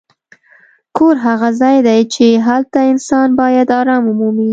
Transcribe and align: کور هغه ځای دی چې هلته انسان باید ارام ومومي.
کور 0.97 1.15
هغه 1.25 1.49
ځای 1.61 1.77
دی 1.87 2.01
چې 2.13 2.25
هلته 2.47 2.79
انسان 2.91 3.29
باید 3.39 3.67
ارام 3.79 4.03
ومومي. 4.07 4.49